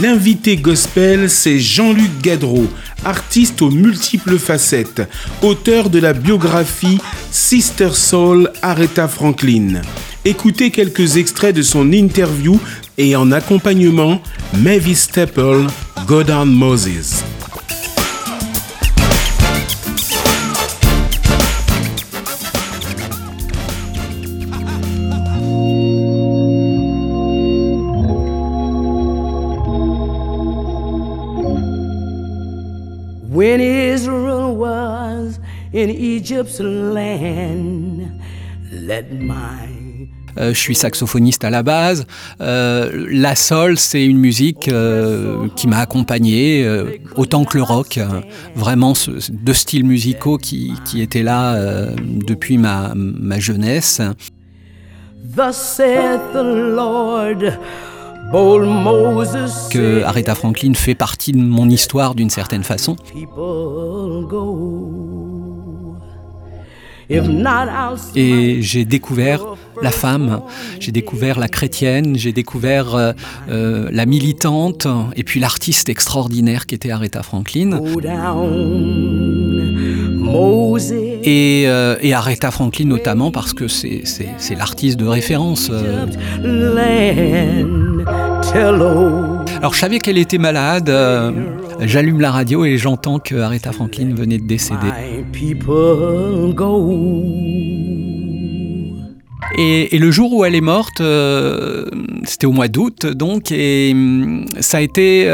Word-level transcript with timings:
L'invité 0.00 0.58
gospel, 0.58 1.30
c'est 1.30 1.58
Jean-Luc 1.58 2.20
Gadreau, 2.20 2.66
artiste 3.04 3.62
aux 3.62 3.70
multiples 3.70 4.38
facettes, 4.38 5.00
auteur 5.40 5.88
de 5.88 5.98
la 5.98 6.12
biographie 6.12 6.98
Sister 7.30 7.90
Soul 7.92 8.50
Aretha 8.60 9.08
Franklin. 9.08 9.80
Écoutez 10.26 10.70
quelques 10.70 11.16
extraits 11.16 11.56
de 11.56 11.62
son 11.62 11.92
interview 11.92 12.60
et 12.98 13.16
en 13.16 13.32
accompagnement, 13.32 14.20
Mavis 14.58 14.96
Staple, 14.96 15.66
Godon 16.06 16.44
Moses. 16.44 17.15
When 33.28 33.60
Israel 33.60 34.54
was 34.56 35.40
in 35.72 35.90
Egypt's 35.90 36.60
land, 36.60 38.08
let 38.72 39.12
my 39.12 39.86
euh, 40.38 40.52
je 40.52 40.60
suis 40.60 40.74
saxophoniste 40.74 41.44
à 41.44 41.50
la 41.50 41.62
base. 41.62 42.06
Euh, 42.42 43.06
la 43.10 43.34
sol, 43.34 43.78
c'est 43.78 44.04
une 44.04 44.18
musique 44.18 44.68
euh, 44.68 45.48
qui 45.56 45.66
m'a 45.66 45.78
accompagné 45.78 46.68
autant 47.16 47.44
que 47.44 47.56
le 47.56 47.62
rock. 47.62 47.98
vraiment 48.54 48.94
ce, 48.94 49.32
deux 49.32 49.54
styles 49.54 49.86
musicaux 49.86 50.36
qui, 50.36 50.74
qui 50.84 51.00
étaient 51.00 51.22
là 51.22 51.58
depuis 51.96 52.58
ma, 52.58 52.92
ma 52.94 53.38
jeunesse. 53.38 54.02
Thus 55.24 55.54
saith 55.54 56.20
the 56.32 56.42
Lord. 56.42 57.58
Que 59.70 60.02
Aretha 60.02 60.34
Franklin 60.34 60.74
fait 60.74 60.94
partie 60.94 61.32
de 61.32 61.38
mon 61.38 61.68
histoire 61.68 62.14
d'une 62.14 62.30
certaine 62.30 62.64
façon. 62.64 62.96
Et 68.16 68.62
j'ai 68.62 68.84
découvert 68.84 69.40
la 69.80 69.90
femme, 69.90 70.40
j'ai 70.80 70.90
découvert 70.90 71.38
la 71.38 71.48
chrétienne, 71.48 72.16
j'ai 72.16 72.32
découvert 72.32 72.94
euh, 72.94 73.12
euh, 73.48 73.88
la 73.92 74.06
militante 74.06 74.88
et 75.14 75.22
puis 75.22 75.38
l'artiste 75.38 75.88
extraordinaire 75.88 76.66
qui 76.66 76.74
était 76.74 76.90
Aretha 76.90 77.22
Franklin. 77.22 77.80
Et, 81.22 81.64
euh, 81.66 81.96
et 82.00 82.14
Aretha 82.14 82.50
Franklin 82.50 82.86
notamment 82.86 83.30
parce 83.30 83.52
que 83.52 83.68
c'est 83.68 84.02
l'artiste 84.56 84.98
de 84.98 85.06
référence. 85.06 85.70
Euh. 85.72 86.06
Alors 89.60 89.74
je 89.74 89.78
savais 89.78 89.98
qu'elle 89.98 90.18
était 90.18 90.38
malade, 90.38 90.88
euh, 90.88 91.32
j'allume 91.80 92.20
la 92.20 92.30
radio 92.30 92.64
et 92.64 92.78
j'entends 92.78 93.18
que 93.18 93.34
Aretha 93.34 93.72
Franklin 93.72 94.14
venait 94.14 94.38
de 94.38 94.46
décéder. 94.46 94.88
Et, 99.58 99.94
et, 99.94 99.98
le 99.98 100.10
jour 100.10 100.32
où 100.32 100.44
elle 100.44 100.54
est 100.54 100.60
morte, 100.60 101.00
euh, 101.00 101.86
c'était 102.24 102.46
au 102.46 102.52
mois 102.52 102.68
d'août, 102.68 103.06
donc, 103.06 103.52
et 103.52 103.92
hum, 103.92 104.44
ça 104.60 104.78
a 104.78 104.80
été, 104.80 105.30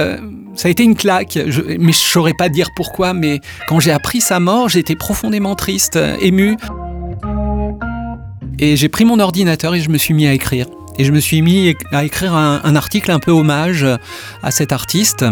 ça 0.54 0.68
a 0.68 0.70
été 0.70 0.82
une 0.82 0.96
claque. 0.96 1.38
Mais 1.78 1.92
je 1.92 1.98
saurais 1.98 2.34
pas 2.34 2.48
dire 2.48 2.68
pourquoi, 2.76 3.14
mais 3.14 3.40
quand 3.68 3.80
j'ai 3.80 3.92
appris 3.92 4.20
sa 4.20 4.40
mort, 4.40 4.68
j'étais 4.68 4.96
profondément 4.96 5.54
triste, 5.54 5.98
ému. 6.20 6.56
Et 8.58 8.76
j'ai 8.76 8.88
pris 8.88 9.04
mon 9.04 9.18
ordinateur 9.18 9.74
et 9.74 9.80
je 9.80 9.90
me 9.90 9.98
suis 9.98 10.14
mis 10.14 10.26
à 10.26 10.32
écrire. 10.32 10.66
Et 10.98 11.04
je 11.04 11.12
me 11.12 11.20
suis 11.20 11.40
mis 11.42 11.74
à 11.90 12.04
écrire 12.04 12.34
un, 12.34 12.76
article 12.76 13.10
un 13.10 13.18
peu 13.18 13.30
hommage 13.30 13.86
à 14.42 14.50
cet 14.50 14.72
artiste 14.72 15.24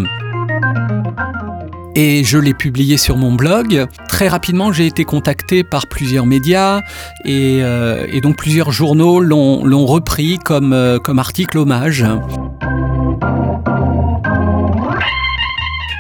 et 1.97 2.25
je 2.25 2.39
l'ai 2.39 2.55
publié 2.55 2.97
sur 2.97 3.17
mon 3.17 3.33
blog. 3.33 3.87
Très 4.09 4.29
rapidement, 4.29 4.73
j'ai 4.73 4.87
été 4.87 5.05
contacté 5.05 5.65
par 5.65 5.87
plusieurs 5.87 6.27
médias 6.27 6.81
et, 7.25 7.61
euh, 7.63 8.21
donc 8.21 8.37
plusieurs 8.37 8.71
journaux 8.71 9.21
l'ont 9.21 9.87
repris 9.87 10.39
comme, 10.39 10.73
euh, 10.73 10.99
comme 10.99 11.19
article 11.19 11.59
hommage. 11.59 12.05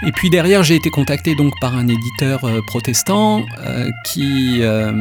Et 0.07 0.13
puis 0.13 0.31
derrière, 0.31 0.63
j'ai 0.63 0.77
été 0.77 0.91
contacté 0.91 1.35
donc 1.35 1.53
par 1.61 1.77
un 1.77 1.87
éditeur 1.87 2.45
euh, 2.45 2.61
protestant 2.67 3.43
euh, 3.67 3.91
qui, 4.05 4.61
euh, 4.63 4.93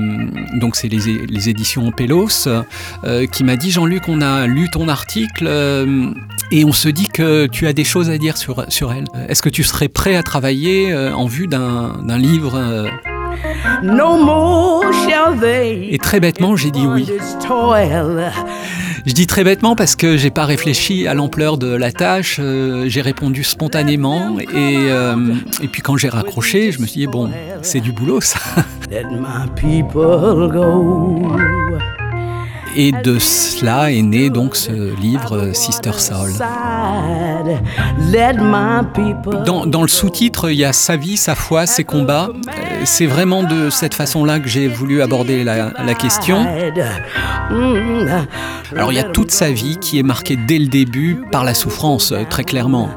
donc 0.55 0.75
c'est 0.75 0.89
les, 0.89 1.25
les, 1.25 1.49
éditions 1.49 1.91
Pelos, 1.91 2.47
qui 3.31 3.43
m'a 3.43 3.55
dit 3.55 3.71
Jean-Luc, 3.71 4.09
on 4.09 4.21
a 4.21 4.45
lu 4.45 4.69
ton 4.69 4.89
article 4.89 5.47
et 6.51 6.65
on 6.65 6.71
se 6.71 6.89
dit 6.89 7.07
que 7.07 7.47
tu 7.47 7.67
as 7.67 7.73
des 7.73 7.83
choses 7.83 8.09
à 8.09 8.17
dire 8.17 8.37
sur, 8.37 8.65
sur 8.69 8.91
elle. 8.91 9.05
Est-ce 9.29 9.41
que 9.41 9.49
tu 9.49 9.63
serais 9.63 9.87
prêt 9.87 10.15
à 10.15 10.23
travailler 10.23 10.93
en 10.93 11.25
vue 11.25 11.47
d'un 11.47 12.17
livre 12.17 12.89
et 15.91 15.97
très 15.97 16.19
bêtement, 16.19 16.55
j'ai 16.55 16.71
dit 16.71 16.85
oui. 16.85 17.07
Je 19.05 19.13
dis 19.13 19.27
très 19.27 19.43
bêtement 19.43 19.75
parce 19.75 19.95
que 19.95 20.17
j'ai 20.17 20.31
pas 20.31 20.45
réfléchi 20.45 21.07
à 21.07 21.13
l'ampleur 21.13 21.57
de 21.57 21.67
la 21.67 21.91
tâche, 21.91 22.37
euh, 22.39 22.85
j'ai 22.87 23.01
répondu 23.01 23.43
spontanément 23.43 24.39
et, 24.39 24.45
euh, 24.55 25.35
et 25.61 25.67
puis 25.67 25.81
quand 25.81 25.97
j'ai 25.97 26.09
raccroché, 26.09 26.71
je 26.71 26.81
me 26.81 26.87
suis 26.87 27.01
dit 27.01 27.07
bon, 27.07 27.29
c'est 27.61 27.79
du 27.79 27.91
boulot 27.91 28.21
ça. 28.21 28.39
Et 32.75 32.91
de 32.91 33.19
cela 33.19 33.91
est 33.91 34.01
né 34.01 34.29
donc 34.29 34.55
ce 34.55 34.71
livre 34.99 35.51
Sister 35.53 35.91
Soul. 35.93 36.31
Dans, 39.45 39.81
le 39.81 39.87
sous-titre, 39.87 40.51
il 40.51 40.57
y 40.57 40.65
a 40.65 40.73
sa 40.73 40.95
vie, 40.95 41.17
sa 41.17 41.35
foi, 41.35 41.65
ses 41.65 41.83
combats. 41.83 42.29
C'est 42.85 43.05
vraiment 43.05 43.43
de 43.43 43.69
cette 43.69 43.93
façon-là 43.93 44.39
que 44.39 44.47
j'ai 44.47 44.67
voulu 44.67 45.01
aborder 45.01 45.43
la, 45.43 45.71
question. 45.93 46.45
Alors 48.75 48.91
il 48.91 48.95
y 48.95 48.99
a 48.99 49.03
toute 49.03 49.31
sa 49.31 49.51
vie 49.51 49.77
qui 49.77 49.99
est 49.99 50.03
marquée 50.03 50.37
dès 50.37 50.59
le 50.59 50.67
début 50.67 51.21
par 51.31 51.43
la 51.43 51.53
souffrance, 51.53 52.13
très 52.29 52.43
clairement. 52.43 52.89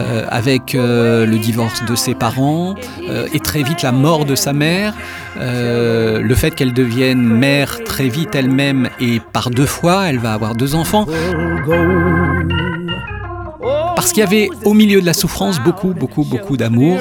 Euh, 0.00 0.24
avec 0.28 0.74
euh, 0.74 1.26
le 1.26 1.38
divorce 1.38 1.84
de 1.84 1.96
ses 1.96 2.14
parents 2.14 2.74
euh, 3.08 3.26
et 3.32 3.40
très 3.40 3.62
vite 3.62 3.82
la 3.82 3.90
mort 3.90 4.24
de 4.24 4.34
sa 4.36 4.52
mère, 4.52 4.94
le 5.40 6.34
fait 6.34 6.52
qu'elle 6.54 6.72
devienne 6.72 7.22
mère 7.22 7.82
très 7.84 8.08
vite 8.08 8.34
elle-même 8.34 8.88
et 9.00 9.20
par 9.20 9.50
deux 9.50 9.66
fois, 9.66 10.08
elle 10.08 10.18
va 10.18 10.32
avoir 10.32 10.54
deux 10.54 10.74
enfants. 10.74 11.06
Parce 13.98 14.12
qu'il 14.12 14.20
y 14.20 14.26
avait 14.26 14.48
au 14.64 14.74
milieu 14.74 15.00
de 15.00 15.06
la 15.06 15.12
souffrance 15.12 15.58
beaucoup, 15.58 15.92
beaucoup, 15.92 16.22
beaucoup 16.22 16.56
d'amour. 16.56 17.00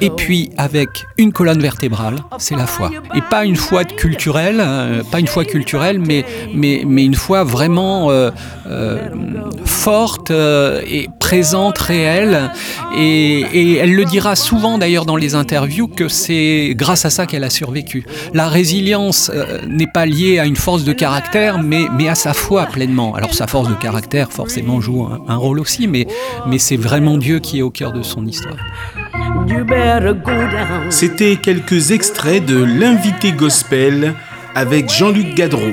Et 0.00 0.10
puis 0.10 0.50
avec 0.56 0.88
une 1.18 1.32
colonne 1.32 1.58
vertébrale, 1.58 2.14
c'est 2.38 2.54
la 2.54 2.68
foi. 2.68 2.92
Et 3.16 3.20
pas 3.22 3.44
une 3.44 3.56
foi 3.56 3.82
culturelle, 3.82 4.60
euh, 4.60 5.02
pas 5.10 5.18
une 5.18 5.26
foi 5.26 5.44
culturelle, 5.44 5.98
mais, 5.98 6.24
mais, 6.54 6.84
mais 6.86 7.04
une 7.04 7.16
foi 7.16 7.42
vraiment 7.42 8.12
euh, 8.12 8.30
euh, 8.68 9.08
forte 9.64 10.30
et 10.30 11.08
présente, 11.32 11.78
réelle. 11.78 12.50
Et, 12.94 13.40
et 13.54 13.76
elle 13.78 13.94
le 13.94 14.04
dira 14.04 14.36
souvent 14.36 14.76
d'ailleurs 14.76 15.06
dans 15.06 15.16
les 15.16 15.34
interviews 15.34 15.88
que 15.88 16.06
c'est 16.06 16.74
grâce 16.76 17.06
à 17.06 17.10
ça 17.10 17.24
qu'elle 17.24 17.42
a 17.42 17.48
survécu. 17.48 18.04
La 18.34 18.48
résilience 18.48 19.30
euh, 19.34 19.62
n'est 19.66 19.86
pas 19.86 20.04
liée 20.04 20.38
à 20.38 20.44
une 20.44 20.56
force 20.56 20.84
de 20.84 20.92
caractère, 20.92 21.58
mais, 21.58 21.86
mais 21.96 22.10
à 22.10 22.14
sa 22.14 22.34
foi 22.34 22.66
pleinement. 22.66 23.14
Alors 23.14 23.32
sa 23.32 23.46
force 23.46 23.70
de 23.70 23.74
caractère 23.74 24.30
forcément 24.30 24.82
joue 24.82 25.04
un, 25.04 25.22
un 25.26 25.36
rôle 25.36 25.58
aussi, 25.58 25.86
mais, 25.86 26.06
mais 26.46 26.58
c'est 26.58 26.76
vraiment 26.76 27.16
Dieu 27.16 27.38
qui 27.38 27.60
est 27.60 27.62
au 27.62 27.70
cœur 27.70 27.94
de 27.94 28.02
son 28.02 28.26
histoire. 28.26 28.58
C'était 30.90 31.36
quelques 31.36 31.92
extraits 31.92 32.44
de 32.44 32.62
l'invité 32.62 33.32
gospel 33.32 34.12
avec 34.54 34.92
Jean-Luc 34.92 35.34
Gadreau. 35.34 35.72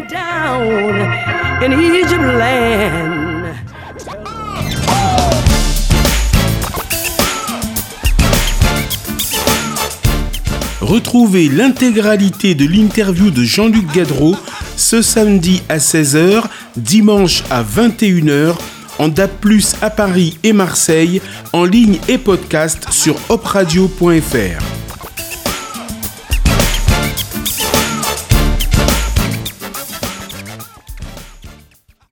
Retrouvez 10.89 11.49
l'intégralité 11.49 12.55
de 12.55 12.65
l'interview 12.65 13.29
de 13.29 13.43
Jean-Luc 13.43 13.85
Gadreau 13.93 14.35
ce 14.75 15.03
samedi 15.03 15.61
à 15.69 15.77
16h, 15.77 16.45
dimanche 16.77 17.43
à 17.51 17.61
21h, 17.61 18.55
en 18.97 19.07
DAP+, 19.07 19.45
à 19.83 19.91
Paris 19.91 20.39
et 20.43 20.51
Marseille, 20.51 21.21
en 21.53 21.65
ligne 21.65 21.99
et 22.07 22.17
podcast 22.17 22.87
sur 22.89 23.17
opradio.fr. 23.29 24.78